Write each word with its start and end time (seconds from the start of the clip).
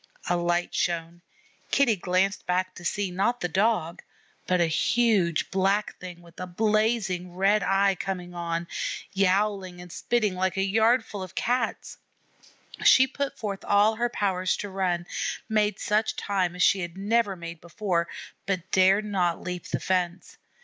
A 0.27 0.35
light 0.35 0.73
shone. 0.73 1.21
Kitty 1.69 1.95
glanced 1.95 2.47
back 2.47 2.73
to 2.73 2.83
see, 2.83 3.11
not 3.11 3.39
the 3.39 3.47
Dog, 3.47 4.01
but 4.47 4.59
a 4.59 4.65
huge 4.65 5.51
Black 5.51 5.95
Thing 5.99 6.23
with 6.23 6.39
a 6.39 6.47
blazing 6.47 7.35
red 7.35 7.61
eye 7.61 7.93
coming 7.93 8.33
on, 8.33 8.67
yowling 9.13 9.79
and 9.79 9.91
spitting 9.91 10.33
like 10.33 10.57
a 10.57 10.63
yard 10.63 11.05
full 11.05 11.21
of 11.21 11.35
Cats. 11.35 11.99
She 12.83 13.05
put 13.05 13.37
forth 13.37 13.63
all 13.63 13.93
her 13.97 14.09
powers 14.09 14.57
to 14.57 14.69
run, 14.69 15.05
made 15.47 15.77
such 15.79 16.15
time 16.15 16.55
as 16.55 16.63
she 16.63 16.79
had 16.79 16.97
never 16.97 17.35
made 17.35 17.61
before, 17.61 18.07
but 18.47 18.71
dared 18.71 19.05
not 19.05 19.41
leap 19.43 19.67
the 19.67 19.79
fence. 19.79 20.37